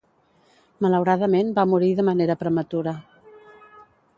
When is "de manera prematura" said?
1.99-2.95